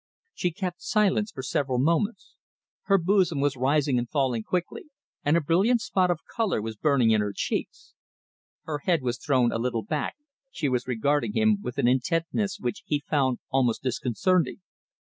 She 0.33 0.49
kept 0.51 0.81
silence 0.81 1.29
for 1.31 1.43
several 1.43 1.77
moments. 1.77 2.33
Her 2.85 2.97
bosom 2.97 3.39
was 3.39 3.55
rising 3.55 3.99
and 3.99 4.09
falling 4.09 4.41
quickly, 4.41 4.85
and 5.23 5.37
a 5.37 5.41
brilliant 5.41 5.79
spot 5.79 6.09
of 6.09 6.21
colour 6.35 6.59
was 6.59 6.75
burning 6.75 7.11
in 7.11 7.21
her 7.21 7.33
cheeks. 7.35 7.93
Her 8.63 8.79
head 8.79 9.03
was 9.03 9.19
thrown 9.19 9.51
a 9.51 9.59
little 9.59 9.83
back, 9.83 10.15
she 10.49 10.67
was 10.67 10.87
regarding 10.87 11.33
him 11.33 11.59
with 11.61 11.77
an 11.77 11.87
intentness 11.87 12.57
which 12.59 12.81
he 12.87 13.03
found 13.07 13.41
almost 13.51 13.83
disconcerting. 13.83 14.61